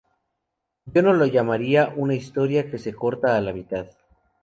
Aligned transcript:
Yo 0.87 1.03
no 1.03 1.13
lo 1.13 1.27
llamaría 1.27 1.93
una 1.95 2.15
historia 2.15 2.71
que 2.71 2.79
se 2.79 2.95
corta 2.95 3.37
a 3.37 3.41
la 3.41 3.53
mitad. 3.53 3.85